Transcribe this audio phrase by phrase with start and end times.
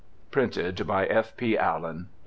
[0.31, 1.37] Printed by F.
[1.37, 1.55] P.
[1.55, 2.17] Allen, 1833.